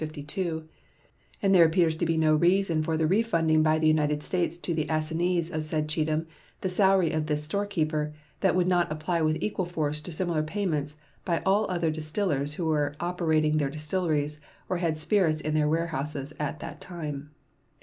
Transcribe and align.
52), 0.01 0.67
and 1.43 1.53
there 1.53 1.63
appears 1.63 1.95
to 1.97 2.07
be 2.07 2.17
no 2.17 2.33
reason 2.33 2.81
for 2.81 2.97
the 2.97 3.05
refunding 3.05 3.61
by 3.61 3.77
the 3.77 3.85
United 3.87 4.23
States 4.23 4.57
to 4.57 4.73
the 4.73 4.87
assignees 4.89 5.51
of 5.51 5.61
said 5.61 5.87
Cheatham 5.87 6.25
the 6.61 6.69
salary 6.69 7.11
of 7.11 7.27
this 7.27 7.43
storekeeper 7.43 8.11
that 8.39 8.55
would 8.55 8.67
not 8.67 8.91
apply 8.91 9.21
with 9.21 9.37
equal 9.39 9.63
force 9.65 10.01
to 10.01 10.11
similar 10.11 10.41
payments 10.41 10.97
by 11.23 11.39
all 11.45 11.69
other 11.69 11.91
distillers 11.91 12.55
who 12.55 12.65
were 12.65 12.95
operating 12.99 13.57
their 13.57 13.69
distilleries 13.69 14.41
or 14.67 14.77
had 14.77 14.97
spirits 14.97 15.39
in 15.39 15.53
their 15.53 15.69
warehouses 15.69 16.33
at 16.39 16.61
that 16.61 16.81
time." 16.81 17.29